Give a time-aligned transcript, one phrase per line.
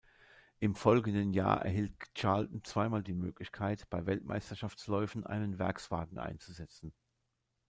[0.57, 6.91] Im folgenden Jahr erhielt Charlton zweimal die Möglichkeit, bei Weltmeisterschaftsläufen einen Werkswagen einzusetzen.